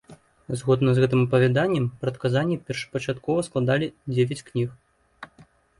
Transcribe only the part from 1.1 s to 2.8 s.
апавяданнем, прадказанні